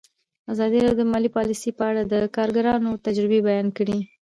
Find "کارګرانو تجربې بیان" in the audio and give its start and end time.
2.35-3.67